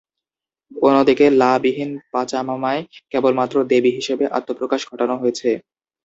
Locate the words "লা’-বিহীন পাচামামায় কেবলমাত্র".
1.33-3.55